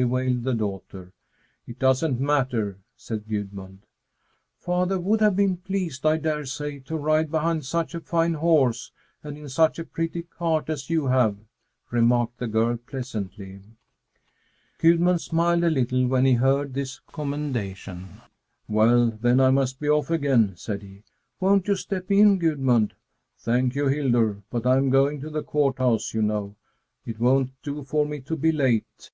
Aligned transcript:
bewailed 0.00 0.44
the 0.44 0.54
daughter. 0.54 1.12
"It 1.66 1.80
doesn't 1.80 2.20
matter," 2.20 2.78
said 2.96 3.28
Gudmund. 3.28 3.80
"Father 4.56 4.96
would 4.96 5.20
have 5.20 5.34
been 5.34 5.56
pleased, 5.56 6.06
I 6.06 6.18
dare 6.18 6.46
say, 6.46 6.78
to 6.78 6.96
ride 6.96 7.32
behind 7.32 7.64
such 7.64 7.96
a 7.96 8.00
fine 8.00 8.34
horse 8.34 8.92
and 9.24 9.36
in 9.36 9.48
such 9.48 9.76
a 9.80 9.84
pretty 9.84 10.22
cart 10.22 10.70
as 10.70 10.88
you 10.88 11.08
have," 11.08 11.36
remarked 11.90 12.38
the 12.38 12.46
girl 12.46 12.76
pleasantly. 12.76 13.60
Gudmund 14.78 15.20
smiled 15.20 15.64
a 15.64 15.68
little 15.70 16.06
when 16.06 16.24
he 16.26 16.34
heard 16.34 16.74
this 16.74 17.00
commendation. 17.00 18.20
"Well, 18.68 19.10
then, 19.10 19.40
I 19.40 19.50
must 19.50 19.80
be 19.80 19.88
off 19.90 20.10
again," 20.12 20.54
said 20.56 20.82
he. 20.82 21.02
"Won't 21.40 21.66
you 21.66 21.74
step 21.74 22.08
in, 22.08 22.38
Gudmund?" 22.38 22.94
"Thank 23.40 23.74
you, 23.74 23.88
Hildur, 23.88 24.44
but 24.48 24.64
I'm 24.64 24.90
going 24.90 25.20
to 25.22 25.28
the 25.30 25.42
Court 25.42 25.78
House, 25.78 26.14
you 26.14 26.22
know. 26.22 26.54
It 27.04 27.18
won't 27.18 27.50
do 27.64 27.82
for 27.82 28.06
me 28.06 28.20
to 28.20 28.36
be 28.36 28.52
late." 28.52 29.10